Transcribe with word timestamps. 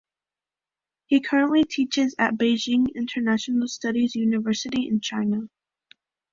He 1.05 1.19
currently 1.21 1.63
teaches 1.63 2.15
at 2.17 2.33
Beijing 2.33 2.87
International 2.95 3.67
Studies 3.67 4.15
University 4.15 4.87
in 4.87 4.99
China. 4.99 5.47